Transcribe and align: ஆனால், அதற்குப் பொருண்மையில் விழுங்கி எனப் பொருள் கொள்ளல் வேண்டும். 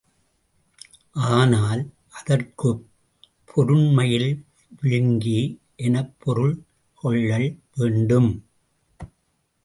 ஆனால், 1.31 1.81
அதற்குப் 2.09 2.89
பொருண்மையில் 3.45 4.45
விழுங்கி 4.81 5.59
எனப் 5.75 6.15
பொருள் 6.19 6.55
கொள்ளல் 6.93 7.59
வேண்டும். 7.75 8.45